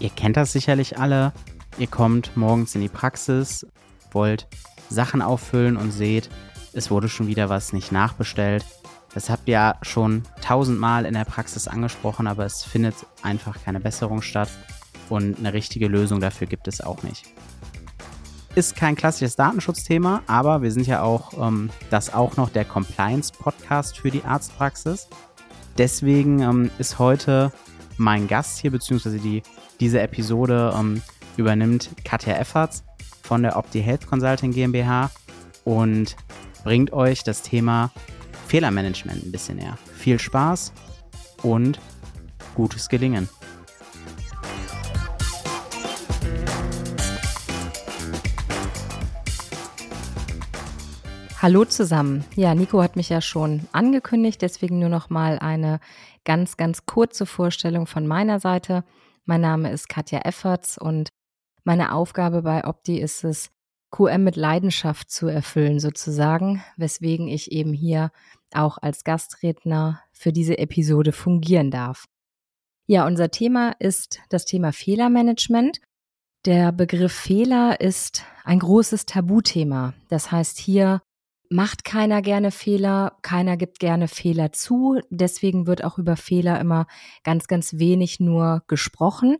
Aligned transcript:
Ihr 0.00 0.10
kennt 0.10 0.36
das 0.36 0.52
sicherlich 0.52 0.98
alle. 0.98 1.32
Ihr 1.78 1.86
kommt 1.86 2.36
morgens 2.36 2.74
in 2.74 2.80
die 2.80 2.88
Praxis, 2.88 3.66
wollt 4.12 4.48
Sachen 4.88 5.22
auffüllen 5.22 5.76
und 5.76 5.92
seht, 5.92 6.30
es 6.72 6.90
wurde 6.90 7.08
schon 7.08 7.26
wieder 7.26 7.48
was 7.48 7.72
nicht 7.72 7.92
nachbestellt. 7.92 8.64
Das 9.14 9.28
habt 9.28 9.48
ihr 9.48 9.74
schon 9.82 10.22
tausendmal 10.40 11.04
in 11.04 11.14
der 11.14 11.24
Praxis 11.24 11.68
angesprochen, 11.68 12.26
aber 12.26 12.46
es 12.46 12.64
findet 12.64 12.94
einfach 13.22 13.62
keine 13.62 13.80
Besserung 13.80 14.22
statt 14.22 14.48
und 15.08 15.38
eine 15.38 15.52
richtige 15.52 15.88
Lösung 15.88 16.20
dafür 16.20 16.46
gibt 16.46 16.66
es 16.66 16.80
auch 16.80 17.02
nicht. 17.02 17.26
Ist 18.54 18.76
kein 18.76 18.96
klassisches 18.96 19.36
Datenschutzthema, 19.36 20.22
aber 20.26 20.62
wir 20.62 20.72
sind 20.72 20.86
ja 20.86 21.02
auch 21.02 21.46
ähm, 21.46 21.70
das 21.90 22.12
auch 22.12 22.36
noch 22.36 22.48
der 22.50 22.64
Compliance-Podcast 22.64 23.98
für 23.98 24.10
die 24.10 24.24
Arztpraxis. 24.24 25.08
Deswegen 25.78 26.40
ähm, 26.40 26.70
ist 26.78 26.98
heute 26.98 27.52
mein 27.96 28.26
Gast 28.26 28.58
hier, 28.58 28.70
beziehungsweise 28.70 29.18
die, 29.18 29.42
diese 29.80 30.00
Episode 30.00 30.74
ähm, 30.78 31.02
übernimmt 31.36 31.90
Katja 32.04 32.34
Efferts 32.34 32.84
von 33.22 33.42
der 33.42 33.56
Opti 33.56 33.82
Health 33.82 34.06
Consulting 34.06 34.52
GmbH 34.52 35.10
und 35.64 36.16
bringt 36.64 36.92
euch 36.92 37.24
das 37.24 37.42
Thema 37.42 37.90
Fehlermanagement 38.46 39.24
ein 39.24 39.32
bisschen 39.32 39.56
näher. 39.56 39.78
Viel 39.94 40.18
Spaß 40.18 40.72
und 41.42 41.80
gutes 42.54 42.88
Gelingen. 42.88 43.28
Hallo 51.40 51.64
zusammen. 51.64 52.24
Ja, 52.36 52.54
Nico 52.54 52.82
hat 52.82 52.96
mich 52.96 53.08
ja 53.08 53.22
schon 53.22 53.62
angekündigt, 53.72 54.42
deswegen 54.42 54.78
nur 54.78 54.90
noch 54.90 55.08
mal 55.08 55.38
eine 55.38 55.80
ganz, 56.26 56.58
ganz 56.58 56.84
kurze 56.84 57.24
Vorstellung 57.24 57.86
von 57.86 58.06
meiner 58.06 58.40
Seite. 58.40 58.84
Mein 59.24 59.40
Name 59.40 59.70
ist 59.70 59.88
Katja 59.88 60.20
Efferts 60.20 60.78
und 60.78 61.10
meine 61.64 61.92
Aufgabe 61.92 62.42
bei 62.42 62.64
Opti 62.64 62.98
ist 62.98 63.24
es, 63.24 63.50
QM 63.90 64.22
mit 64.22 64.36
Leidenschaft 64.36 65.10
zu 65.10 65.26
erfüllen 65.26 65.80
sozusagen, 65.80 66.62
weswegen 66.76 67.28
ich 67.28 67.50
eben 67.50 67.72
hier 67.72 68.12
auch 68.54 68.78
als 68.78 69.04
Gastredner 69.04 70.00
für 70.12 70.32
diese 70.32 70.58
Episode 70.58 71.12
fungieren 71.12 71.70
darf. 71.70 72.06
Ja, 72.86 73.06
unser 73.06 73.30
Thema 73.30 73.74
ist 73.78 74.20
das 74.28 74.44
Thema 74.44 74.72
Fehlermanagement. 74.72 75.80
Der 76.44 76.72
Begriff 76.72 77.12
Fehler 77.12 77.80
ist 77.80 78.24
ein 78.44 78.60
großes 78.60 79.06
Tabuthema. 79.06 79.94
Das 80.08 80.32
heißt, 80.32 80.58
hier 80.58 81.02
macht 81.50 81.84
keiner 81.84 82.22
gerne 82.22 82.52
Fehler, 82.52 83.16
keiner 83.22 83.56
gibt 83.56 83.80
gerne 83.80 84.08
Fehler 84.08 84.52
zu. 84.52 85.00
Deswegen 85.10 85.66
wird 85.66 85.84
auch 85.84 85.98
über 85.98 86.16
Fehler 86.16 86.60
immer 86.60 86.86
ganz, 87.24 87.48
ganz 87.48 87.74
wenig 87.74 88.20
nur 88.20 88.62
gesprochen. 88.68 89.36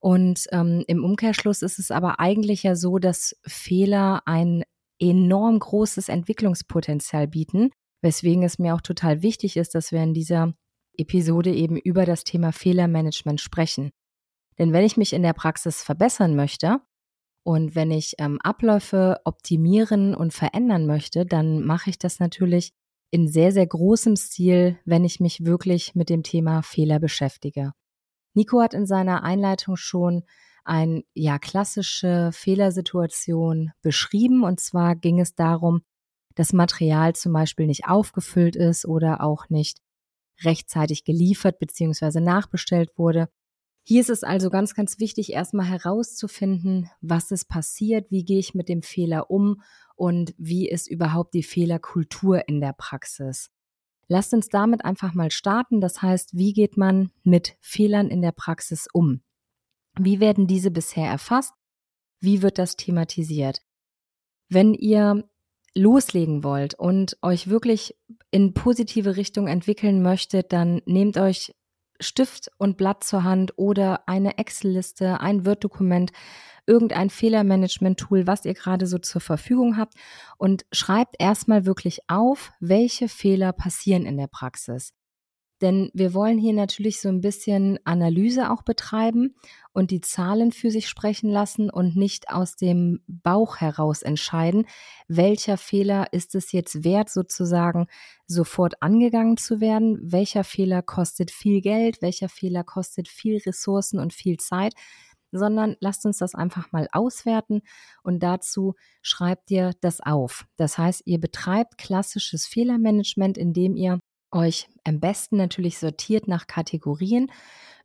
Und 0.00 0.46
ähm, 0.50 0.82
im 0.88 1.04
Umkehrschluss 1.04 1.62
ist 1.62 1.78
es 1.78 1.90
aber 1.90 2.18
eigentlich 2.18 2.64
ja 2.64 2.74
so, 2.74 2.98
dass 2.98 3.36
Fehler 3.46 4.22
ein 4.24 4.64
enorm 4.98 5.58
großes 5.58 6.08
Entwicklungspotenzial 6.08 7.28
bieten, 7.28 7.70
weswegen 8.00 8.42
es 8.42 8.58
mir 8.58 8.74
auch 8.74 8.80
total 8.80 9.22
wichtig 9.22 9.56
ist, 9.56 9.74
dass 9.74 9.92
wir 9.92 10.02
in 10.02 10.14
dieser 10.14 10.54
Episode 10.96 11.54
eben 11.54 11.76
über 11.76 12.06
das 12.06 12.24
Thema 12.24 12.52
Fehlermanagement 12.52 13.40
sprechen. 13.40 13.90
Denn 14.58 14.72
wenn 14.72 14.84
ich 14.84 14.96
mich 14.96 15.12
in 15.12 15.22
der 15.22 15.32
Praxis 15.34 15.82
verbessern 15.82 16.34
möchte, 16.34 16.80
und 17.44 17.74
wenn 17.74 17.90
ich 17.90 18.14
ähm, 18.18 18.38
Abläufe 18.42 19.20
optimieren 19.24 20.14
und 20.14 20.32
verändern 20.32 20.86
möchte, 20.86 21.26
dann 21.26 21.64
mache 21.64 21.90
ich 21.90 21.98
das 21.98 22.20
natürlich 22.20 22.72
in 23.10 23.28
sehr, 23.28 23.52
sehr 23.52 23.66
großem 23.66 24.16
Stil, 24.16 24.78
wenn 24.84 25.04
ich 25.04 25.20
mich 25.20 25.44
wirklich 25.44 25.94
mit 25.94 26.08
dem 26.08 26.22
Thema 26.22 26.62
Fehler 26.62 26.98
beschäftige. 26.98 27.72
Nico 28.34 28.60
hat 28.62 28.74
in 28.74 28.86
seiner 28.86 29.22
Einleitung 29.22 29.76
schon 29.76 30.22
eine 30.64 31.02
ja 31.14 31.38
klassische 31.38 32.30
Fehlersituation 32.32 33.72
beschrieben 33.82 34.44
und 34.44 34.60
zwar 34.60 34.94
ging 34.94 35.20
es 35.20 35.34
darum, 35.34 35.82
dass 36.34 36.52
Material 36.52 37.14
zum 37.14 37.32
Beispiel 37.32 37.66
nicht 37.66 37.86
aufgefüllt 37.86 38.56
ist 38.56 38.86
oder 38.86 39.22
auch 39.22 39.48
nicht 39.48 39.78
rechtzeitig 40.44 41.04
geliefert 41.04 41.58
bzw. 41.58 42.20
nachbestellt 42.20 42.96
wurde. 42.96 43.28
Hier 43.84 44.00
ist 44.00 44.10
es 44.10 44.22
also 44.22 44.48
ganz, 44.48 44.74
ganz 44.74 45.00
wichtig, 45.00 45.32
erstmal 45.32 45.66
herauszufinden, 45.66 46.88
was 47.00 47.30
ist 47.32 47.48
passiert, 47.48 48.10
wie 48.10 48.24
gehe 48.24 48.38
ich 48.38 48.54
mit 48.54 48.68
dem 48.68 48.82
Fehler 48.82 49.30
um 49.30 49.62
und 49.96 50.34
wie 50.38 50.68
ist 50.68 50.88
überhaupt 50.88 51.34
die 51.34 51.42
Fehlerkultur 51.42 52.48
in 52.48 52.60
der 52.60 52.72
Praxis. 52.72 53.50
Lasst 54.08 54.34
uns 54.34 54.48
damit 54.48 54.84
einfach 54.84 55.14
mal 55.14 55.30
starten. 55.30 55.80
Das 55.80 56.02
heißt, 56.02 56.36
wie 56.36 56.52
geht 56.52 56.76
man 56.76 57.10
mit 57.24 57.56
Fehlern 57.60 58.08
in 58.08 58.22
der 58.22 58.32
Praxis 58.32 58.86
um? 58.92 59.22
Wie 59.98 60.20
werden 60.20 60.46
diese 60.46 60.70
bisher 60.70 61.06
erfasst? 61.06 61.54
Wie 62.20 62.42
wird 62.42 62.58
das 62.58 62.76
thematisiert? 62.76 63.62
Wenn 64.48 64.74
ihr 64.74 65.28
loslegen 65.74 66.44
wollt 66.44 66.74
und 66.74 67.16
euch 67.22 67.48
wirklich 67.48 67.96
in 68.30 68.52
positive 68.54 69.16
Richtung 69.16 69.48
entwickeln 69.48 70.02
möchtet, 70.02 70.52
dann 70.52 70.82
nehmt 70.84 71.16
euch 71.16 71.54
Stift 72.02 72.50
und 72.58 72.76
Blatt 72.76 73.04
zur 73.04 73.24
Hand 73.24 73.52
oder 73.56 74.08
eine 74.08 74.38
Excel-Liste, 74.38 75.20
ein 75.20 75.46
Word-Dokument, 75.46 76.12
irgendein 76.66 77.10
Fehlermanagement-Tool, 77.10 78.26
was 78.26 78.44
ihr 78.44 78.54
gerade 78.54 78.86
so 78.86 78.98
zur 78.98 79.20
Verfügung 79.20 79.76
habt 79.76 79.94
und 80.38 80.64
schreibt 80.72 81.16
erstmal 81.18 81.66
wirklich 81.66 82.00
auf, 82.08 82.52
welche 82.60 83.08
Fehler 83.08 83.52
passieren 83.52 84.06
in 84.06 84.16
der 84.16 84.28
Praxis. 84.28 84.92
Denn 85.62 85.90
wir 85.94 86.12
wollen 86.12 86.38
hier 86.38 86.52
natürlich 86.52 87.00
so 87.00 87.08
ein 87.08 87.20
bisschen 87.20 87.78
Analyse 87.84 88.50
auch 88.50 88.62
betreiben 88.62 89.36
und 89.72 89.92
die 89.92 90.00
Zahlen 90.00 90.50
für 90.50 90.72
sich 90.72 90.88
sprechen 90.88 91.30
lassen 91.30 91.70
und 91.70 91.94
nicht 91.94 92.30
aus 92.30 92.56
dem 92.56 93.00
Bauch 93.06 93.58
heraus 93.58 94.02
entscheiden, 94.02 94.66
welcher 95.06 95.56
Fehler 95.56 96.12
ist 96.12 96.34
es 96.34 96.50
jetzt 96.50 96.82
wert, 96.82 97.10
sozusagen 97.10 97.86
sofort 98.26 98.82
angegangen 98.82 99.36
zu 99.36 99.60
werden, 99.60 100.00
welcher 100.02 100.42
Fehler 100.42 100.82
kostet 100.82 101.30
viel 101.30 101.60
Geld, 101.60 102.02
welcher 102.02 102.28
Fehler 102.28 102.64
kostet 102.64 103.06
viel 103.06 103.38
Ressourcen 103.38 104.00
und 104.00 104.12
viel 104.12 104.38
Zeit, 104.38 104.74
sondern 105.30 105.76
lasst 105.78 106.04
uns 106.04 106.18
das 106.18 106.34
einfach 106.34 106.72
mal 106.72 106.88
auswerten 106.92 107.62
und 108.02 108.22
dazu 108.24 108.74
schreibt 109.00 109.50
ihr 109.52 109.72
das 109.80 110.00
auf. 110.00 110.44
Das 110.56 110.76
heißt, 110.76 111.02
ihr 111.06 111.20
betreibt 111.20 111.78
klassisches 111.78 112.46
Fehlermanagement, 112.46 113.38
indem 113.38 113.76
ihr 113.76 114.00
euch 114.32 114.68
am 114.84 115.00
besten 115.00 115.36
natürlich 115.36 115.78
sortiert 115.78 116.28
nach 116.28 116.46
Kategorien, 116.46 117.30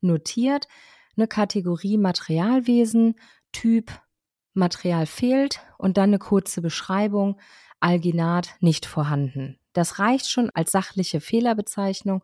notiert 0.02 0.68
eine 1.16 1.28
Kategorie 1.28 1.98
Materialwesen, 1.98 3.16
Typ 3.52 3.92
Material 4.54 5.06
fehlt 5.06 5.62
und 5.78 5.98
dann 5.98 6.10
eine 6.10 6.20
kurze 6.20 6.62
Beschreibung, 6.62 7.40
Alginat 7.80 8.56
nicht 8.60 8.86
vorhanden. 8.86 9.60
Das 9.74 10.00
reicht 10.00 10.30
schon 10.30 10.50
als 10.50 10.72
sachliche 10.72 11.22
Fehlerbezeichnung 11.22 12.24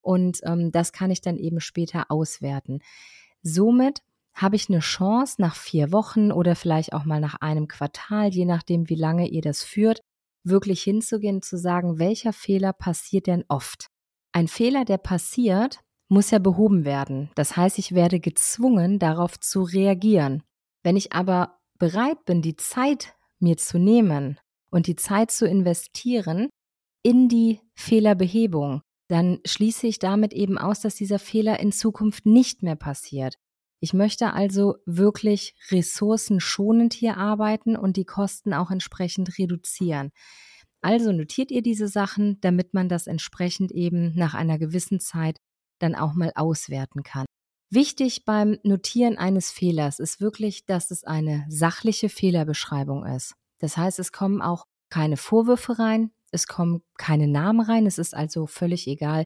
und 0.00 0.40
ähm, 0.44 0.72
das 0.72 0.92
kann 0.92 1.10
ich 1.10 1.20
dann 1.20 1.36
eben 1.36 1.60
später 1.60 2.10
auswerten. 2.10 2.80
Somit 3.42 4.02
habe 4.32 4.56
ich 4.56 4.68
eine 4.68 4.80
Chance, 4.80 5.40
nach 5.40 5.54
vier 5.54 5.92
Wochen 5.92 6.32
oder 6.32 6.56
vielleicht 6.56 6.92
auch 6.92 7.04
mal 7.04 7.20
nach 7.20 7.36
einem 7.36 7.68
Quartal, 7.68 8.28
je 8.28 8.46
nachdem, 8.46 8.88
wie 8.88 8.96
lange 8.96 9.28
ihr 9.28 9.42
das 9.42 9.62
führt, 9.62 10.00
wirklich 10.44 10.82
hinzugehen, 10.82 11.42
zu 11.42 11.56
sagen, 11.56 11.98
welcher 11.98 12.32
Fehler 12.32 12.72
passiert 12.72 13.26
denn 13.26 13.44
oft? 13.48 13.88
Ein 14.32 14.48
Fehler, 14.48 14.84
der 14.84 14.98
passiert, 14.98 15.80
muss 16.08 16.30
ja 16.30 16.38
behoben 16.38 16.84
werden. 16.84 17.30
Das 17.34 17.56
heißt, 17.56 17.78
ich 17.78 17.94
werde 17.94 18.20
gezwungen, 18.20 18.98
darauf 18.98 19.38
zu 19.40 19.62
reagieren. 19.62 20.42
Wenn 20.82 20.96
ich 20.96 21.12
aber 21.12 21.58
bereit 21.78 22.24
bin, 22.24 22.42
die 22.42 22.56
Zeit 22.56 23.14
mir 23.38 23.56
zu 23.56 23.78
nehmen 23.78 24.38
und 24.70 24.86
die 24.86 24.96
Zeit 24.96 25.30
zu 25.30 25.46
investieren 25.46 26.48
in 27.02 27.28
die 27.28 27.60
Fehlerbehebung, 27.74 28.82
dann 29.08 29.40
schließe 29.44 29.86
ich 29.86 29.98
damit 29.98 30.32
eben 30.32 30.58
aus, 30.58 30.80
dass 30.80 30.94
dieser 30.94 31.18
Fehler 31.18 31.60
in 31.60 31.72
Zukunft 31.72 32.26
nicht 32.26 32.62
mehr 32.62 32.76
passiert. 32.76 33.36
Ich 33.80 33.92
möchte 33.92 34.32
also 34.32 34.76
wirklich 34.86 35.54
ressourcenschonend 35.70 36.94
hier 36.94 37.16
arbeiten 37.16 37.76
und 37.76 37.96
die 37.96 38.04
Kosten 38.04 38.54
auch 38.54 38.70
entsprechend 38.70 39.38
reduzieren. 39.38 40.10
Also 40.80 41.12
notiert 41.12 41.50
ihr 41.50 41.62
diese 41.62 41.88
Sachen, 41.88 42.40
damit 42.40 42.74
man 42.74 42.88
das 42.88 43.06
entsprechend 43.06 43.72
eben 43.72 44.14
nach 44.14 44.34
einer 44.34 44.58
gewissen 44.58 45.00
Zeit 45.00 45.38
dann 45.78 45.94
auch 45.94 46.14
mal 46.14 46.32
auswerten 46.34 47.02
kann. 47.02 47.26
Wichtig 47.70 48.24
beim 48.24 48.58
Notieren 48.62 49.18
eines 49.18 49.50
Fehlers 49.50 49.98
ist 49.98 50.20
wirklich, 50.20 50.66
dass 50.66 50.90
es 50.90 51.04
eine 51.04 51.44
sachliche 51.48 52.08
Fehlerbeschreibung 52.08 53.04
ist. 53.04 53.34
Das 53.58 53.76
heißt, 53.76 53.98
es 53.98 54.12
kommen 54.12 54.42
auch 54.42 54.66
keine 54.90 55.16
Vorwürfe 55.16 55.78
rein, 55.78 56.10
es 56.30 56.46
kommen 56.46 56.82
keine 56.98 57.26
Namen 57.28 57.60
rein, 57.60 57.86
es 57.86 57.98
ist 57.98 58.14
also 58.14 58.46
völlig 58.46 58.86
egal, 58.86 59.24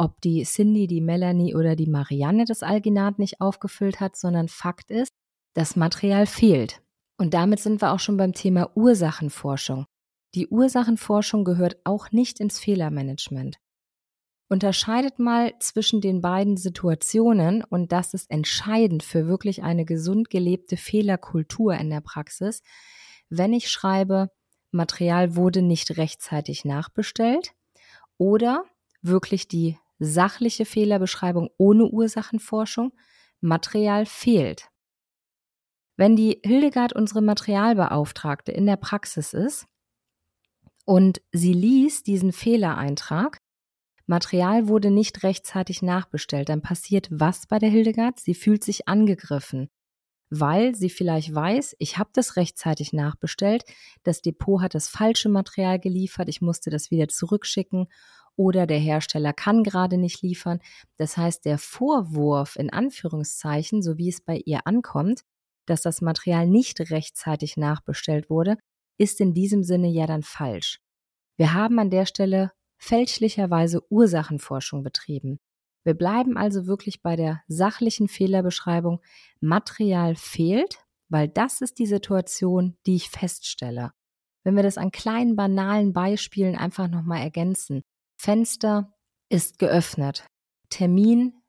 ob 0.00 0.18
die 0.22 0.44
Cindy, 0.44 0.86
die 0.86 1.02
Melanie 1.02 1.54
oder 1.54 1.76
die 1.76 1.86
Marianne 1.86 2.46
das 2.46 2.62
Alginat 2.62 3.18
nicht 3.18 3.42
aufgefüllt 3.42 4.00
hat, 4.00 4.16
sondern 4.16 4.48
Fakt 4.48 4.90
ist, 4.90 5.12
das 5.54 5.76
Material 5.76 6.24
fehlt. 6.24 6.80
Und 7.18 7.34
damit 7.34 7.60
sind 7.60 7.82
wir 7.82 7.92
auch 7.92 8.00
schon 8.00 8.16
beim 8.16 8.32
Thema 8.32 8.70
Ursachenforschung. 8.74 9.84
Die 10.34 10.48
Ursachenforschung 10.48 11.44
gehört 11.44 11.76
auch 11.84 12.12
nicht 12.12 12.40
ins 12.40 12.58
Fehlermanagement. 12.58 13.58
Unterscheidet 14.48 15.18
mal 15.18 15.52
zwischen 15.60 16.00
den 16.00 16.22
beiden 16.22 16.56
Situationen 16.56 17.62
und 17.62 17.92
das 17.92 18.14
ist 18.14 18.30
entscheidend 18.30 19.02
für 19.02 19.26
wirklich 19.26 19.62
eine 19.62 19.84
gesund 19.84 20.30
gelebte 20.30 20.78
Fehlerkultur 20.78 21.74
in 21.74 21.90
der 21.90 22.00
Praxis. 22.00 22.62
Wenn 23.28 23.52
ich 23.52 23.70
schreibe, 23.70 24.30
Material 24.70 25.36
wurde 25.36 25.60
nicht 25.60 25.98
rechtzeitig 25.98 26.64
nachbestellt 26.64 27.52
oder 28.16 28.64
wirklich 29.02 29.46
die 29.46 29.76
sachliche 30.00 30.64
Fehlerbeschreibung 30.64 31.50
ohne 31.58 31.86
Ursachenforschung, 31.86 32.92
Material 33.40 34.06
fehlt. 34.06 34.68
Wenn 35.96 36.16
die 36.16 36.40
Hildegard 36.44 36.94
unsere 36.94 37.20
Materialbeauftragte 37.22 38.52
in 38.52 38.66
der 38.66 38.76
Praxis 38.76 39.34
ist 39.34 39.66
und 40.86 41.20
sie 41.30 41.52
liest 41.52 42.06
diesen 42.06 42.32
Fehlereintrag, 42.32 43.38
Material 44.06 44.66
wurde 44.66 44.90
nicht 44.90 45.22
rechtzeitig 45.22 45.82
nachbestellt, 45.82 46.48
dann 46.48 46.62
passiert 46.62 47.08
was 47.12 47.46
bei 47.46 47.58
der 47.58 47.68
Hildegard? 47.68 48.18
Sie 48.18 48.34
fühlt 48.34 48.64
sich 48.64 48.88
angegriffen, 48.88 49.68
weil 50.30 50.74
sie 50.74 50.90
vielleicht 50.90 51.34
weiß, 51.34 51.76
ich 51.78 51.98
habe 51.98 52.10
das 52.12 52.36
rechtzeitig 52.36 52.92
nachbestellt, 52.92 53.64
das 54.02 54.22
Depot 54.22 54.62
hat 54.62 54.74
das 54.74 54.88
falsche 54.88 55.28
Material 55.28 55.78
geliefert, 55.78 56.28
ich 56.28 56.40
musste 56.40 56.70
das 56.70 56.90
wieder 56.90 57.08
zurückschicken 57.08 57.86
oder 58.40 58.66
der 58.66 58.78
Hersteller 58.78 59.34
kann 59.34 59.62
gerade 59.64 59.98
nicht 59.98 60.22
liefern. 60.22 60.60
Das 60.96 61.18
heißt, 61.18 61.44
der 61.44 61.58
Vorwurf 61.58 62.56
in 62.56 62.72
Anführungszeichen, 62.72 63.82
so 63.82 63.98
wie 63.98 64.08
es 64.08 64.22
bei 64.22 64.40
ihr 64.46 64.66
ankommt, 64.66 65.24
dass 65.66 65.82
das 65.82 66.00
Material 66.00 66.46
nicht 66.46 66.80
rechtzeitig 66.90 67.58
nachbestellt 67.58 68.30
wurde, 68.30 68.56
ist 68.96 69.20
in 69.20 69.34
diesem 69.34 69.62
Sinne 69.62 69.88
ja 69.88 70.06
dann 70.06 70.22
falsch. 70.22 70.80
Wir 71.36 71.52
haben 71.52 71.78
an 71.78 71.90
der 71.90 72.06
Stelle 72.06 72.50
fälschlicherweise 72.78 73.82
Ursachenforschung 73.90 74.82
betrieben. 74.82 75.38
Wir 75.84 75.92
bleiben 75.92 76.38
also 76.38 76.66
wirklich 76.66 77.02
bei 77.02 77.16
der 77.16 77.42
sachlichen 77.46 78.08
Fehlerbeschreibung. 78.08 79.02
Material 79.40 80.16
fehlt, 80.16 80.78
weil 81.10 81.28
das 81.28 81.60
ist 81.60 81.78
die 81.78 81.86
Situation, 81.86 82.78
die 82.86 82.96
ich 82.96 83.10
feststelle. 83.10 83.92
Wenn 84.44 84.56
wir 84.56 84.62
das 84.62 84.78
an 84.78 84.92
kleinen 84.92 85.36
banalen 85.36 85.92
Beispielen 85.92 86.56
einfach 86.56 86.88
nochmal 86.88 87.20
ergänzen. 87.20 87.82
Fenster 88.22 88.92
ist 89.30 89.58
geöffnet. 89.58 90.26
Termin 90.68 91.40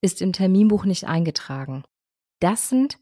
ist 0.00 0.22
im 0.22 0.32
Terminbuch 0.32 0.86
nicht 0.86 1.04
eingetragen. 1.04 1.84
Das 2.40 2.70
sind 2.70 2.98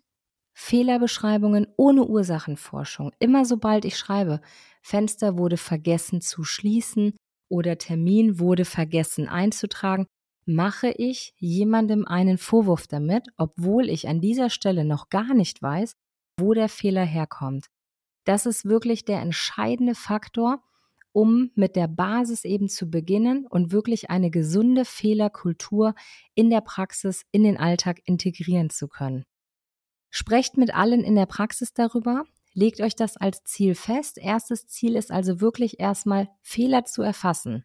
Fehlerbeschreibungen 0.54 1.68
ohne 1.76 2.04
Ursachenforschung. 2.04 3.12
Immer 3.20 3.44
sobald 3.44 3.84
ich 3.84 3.96
schreibe, 3.96 4.40
Fenster 4.82 5.38
wurde 5.38 5.56
vergessen 5.56 6.20
zu 6.20 6.42
schließen 6.42 7.14
oder 7.48 7.78
Termin 7.78 8.40
wurde 8.40 8.64
vergessen 8.64 9.28
einzutragen, 9.28 10.06
mache 10.44 10.88
ich 10.90 11.32
jemandem 11.36 12.04
einen 12.04 12.38
Vorwurf 12.38 12.88
damit, 12.88 13.28
obwohl 13.36 13.88
ich 13.88 14.08
an 14.08 14.20
dieser 14.20 14.50
Stelle 14.50 14.84
noch 14.84 15.10
gar 15.10 15.32
nicht 15.32 15.62
weiß, 15.62 15.92
wo 16.40 16.54
der 16.54 16.68
Fehler 16.68 17.04
herkommt. 17.04 17.66
Das 18.24 18.46
ist 18.46 18.64
wirklich 18.64 19.04
der 19.04 19.20
entscheidende 19.20 19.94
Faktor, 19.94 20.60
um 21.12 21.50
mit 21.54 21.76
der 21.76 21.88
Basis 21.88 22.44
eben 22.44 22.68
zu 22.68 22.90
beginnen 22.90 23.46
und 23.46 23.70
wirklich 23.70 24.10
eine 24.10 24.30
gesunde 24.30 24.84
Fehlerkultur 24.84 25.94
in 26.34 26.50
der 26.50 26.62
Praxis, 26.62 27.24
in 27.30 27.44
den 27.44 27.58
Alltag 27.58 28.00
integrieren 28.04 28.70
zu 28.70 28.88
können. 28.88 29.24
Sprecht 30.10 30.56
mit 30.56 30.74
allen 30.74 31.04
in 31.04 31.14
der 31.14 31.26
Praxis 31.26 31.72
darüber. 31.72 32.24
Legt 32.54 32.80
euch 32.80 32.94
das 32.94 33.16
als 33.16 33.44
Ziel 33.44 33.74
fest. 33.74 34.18
Erstes 34.18 34.66
Ziel 34.66 34.96
ist 34.96 35.10
also 35.10 35.40
wirklich 35.40 35.80
erstmal 35.80 36.28
Fehler 36.42 36.84
zu 36.84 37.02
erfassen. 37.02 37.64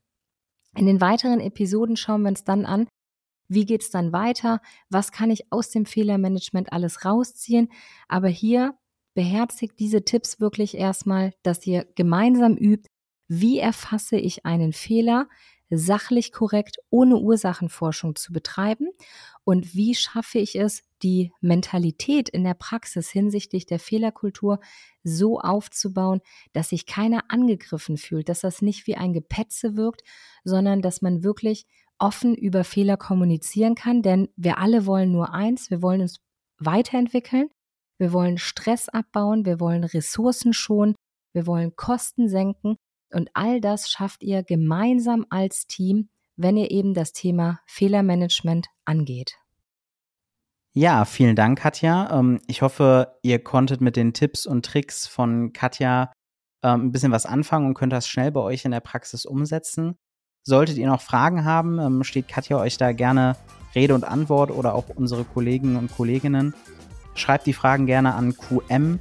In 0.76 0.86
den 0.86 1.02
weiteren 1.02 1.42
Episoden 1.42 1.98
schauen 1.98 2.22
wir 2.22 2.30
uns 2.30 2.44
dann 2.44 2.66
an, 2.66 2.88
wie 3.50 3.66
geht 3.66 3.82
es 3.82 3.92
dann 3.92 4.12
weiter, 4.12 4.62
was 4.90 5.12
kann 5.12 5.32
ich 5.32 5.52
aus 5.52 5.70
dem 5.70 5.86
Fehlermanagement 5.86 6.72
alles 6.72 7.06
rausziehen. 7.06 7.70
Aber 8.08 8.28
hier 8.28 8.78
beherzigt 9.14 9.80
diese 9.80 10.04
Tipps 10.04 10.40
wirklich 10.40 10.78
erstmal, 10.78 11.34
dass 11.44 11.66
ihr 11.66 11.86
gemeinsam 11.96 12.56
übt, 12.56 12.88
wie 13.28 13.60
erfasse 13.60 14.18
ich 14.18 14.46
einen 14.46 14.74
Fehler, 14.74 15.28
sachlich 15.70 16.32
korrekt, 16.32 16.78
ohne 16.90 17.18
Ursachenforschung 17.18 18.16
zu 18.16 18.32
betreiben? 18.32 18.88
Und 19.44 19.76
wie 19.76 19.96
schaffe 19.96 20.40
ich 20.40 20.56
es, 20.56 20.84
die 21.04 21.32
Mentalität 21.42 22.30
in 22.30 22.44
der 22.44 22.54
Praxis 22.54 23.10
hinsichtlich 23.10 23.66
der 23.66 23.80
Fehlerkultur 23.80 24.60
so 25.04 25.40
aufzubauen, 25.40 26.22
dass 26.54 26.70
sich 26.70 26.86
keiner 26.86 27.26
angegriffen 27.30 27.98
fühlt, 27.98 28.30
dass 28.30 28.42
das 28.42 28.62
nicht 28.62 28.88
wie 28.88 28.96
ein 28.96 29.14
Gepetze 29.14 29.76
wirkt, 29.76 30.02
sondern 30.44 30.82
dass 30.82 31.02
man 31.02 31.24
wirklich 31.24 31.66
offen 32.00 32.36
über 32.36 32.64
Fehler 32.64 32.98
kommunizieren 32.98 33.76
kann, 33.76 34.02
denn 34.02 34.30
wir 34.36 34.60
alle 34.60 34.86
wollen 34.86 35.12
nur 35.12 35.34
eins, 35.34 35.70
wir 35.72 35.82
wollen 35.82 36.02
uns 36.02 36.20
weiterentwickeln, 36.60 37.50
wir 37.98 38.14
wollen 38.14 38.38
Stress 38.38 38.88
abbauen, 38.90 39.46
wir 39.46 39.60
wollen 39.60 39.84
Ressourcen 39.84 40.54
schonen, 40.54 40.96
wir 41.34 41.48
wollen 41.48 41.76
Kosten 41.76 42.30
senken 42.30 42.78
und 43.14 43.30
all 43.34 43.62
das 43.62 43.90
schafft 43.90 44.24
ihr 44.24 44.44
gemeinsam 44.44 45.26
als 45.30 45.68
Team, 45.68 46.10
wenn 46.36 46.58
ihr 46.58 46.72
eben 46.72 46.94
das 46.94 47.14
Thema 47.14 47.60
Fehlermanagement 47.66 48.68
angeht. 48.86 49.38
Ja, 50.74 51.06
vielen 51.06 51.36
Dank, 51.36 51.58
Katja. 51.58 52.20
Ähm, 52.20 52.40
ich 52.48 52.62
hoffe, 52.62 53.18
ihr 53.24 53.44
konntet 53.44 53.82
mit 53.82 53.96
den 53.96 54.14
Tipps 54.14 54.46
und 54.46 54.64
Tricks 54.64 55.08
von 55.08 55.52
Katja 55.52 56.12
ähm, 56.64 56.86
ein 56.86 56.92
bisschen 56.92 57.12
was 57.12 57.26
anfangen 57.26 57.66
und 57.66 57.74
könnt 57.74 57.94
das 57.94 58.08
schnell 58.08 58.32
bei 58.32 58.42
euch 58.42 58.64
in 58.64 58.70
der 58.72 58.82
Praxis 58.82 59.26
umsetzen. 59.26 59.98
Solltet 60.44 60.78
ihr 60.78 60.86
noch 60.88 61.02
Fragen 61.02 61.46
haben, 61.46 61.80
ähm, 61.80 62.04
steht 62.04 62.28
Katja 62.28 62.60
euch 62.60 62.78
da 62.78 62.92
gerne 62.92 63.36
Rede 63.74 63.96
und 63.96 64.04
Antwort 64.04 64.52
oder 64.52 64.76
auch 64.76 64.90
unsere 64.90 65.24
Kollegen 65.24 65.76
und 65.78 65.92
Kolleginnen. 65.92 66.54
Schreibt 67.16 67.48
die 67.48 67.54
Fragen 67.54 67.88
gerne 67.88 68.14
an 68.14 68.36
qm.opti-hc.de 68.38 69.00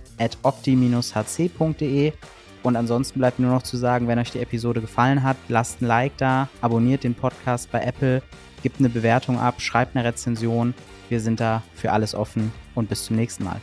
und 2.62 2.76
ansonsten 2.76 3.18
bleibt 3.18 3.38
nur 3.38 3.50
noch 3.50 3.62
zu 3.62 3.76
sagen, 3.76 4.08
wenn 4.08 4.18
euch 4.18 4.30
die 4.30 4.40
Episode 4.40 4.80
gefallen 4.80 5.22
hat, 5.22 5.36
lasst 5.48 5.80
ein 5.80 5.86
Like 5.86 6.16
da, 6.16 6.48
abonniert 6.60 7.04
den 7.04 7.14
Podcast 7.14 7.70
bei 7.70 7.80
Apple, 7.80 8.22
gebt 8.62 8.80
eine 8.80 8.88
Bewertung 8.88 9.38
ab, 9.38 9.60
schreibt 9.60 9.96
eine 9.96 10.04
Rezension. 10.04 10.74
Wir 11.08 11.20
sind 11.20 11.40
da 11.40 11.62
für 11.74 11.92
alles 11.92 12.14
offen 12.14 12.52
und 12.74 12.88
bis 12.88 13.04
zum 13.04 13.16
nächsten 13.16 13.44
Mal. 13.44 13.60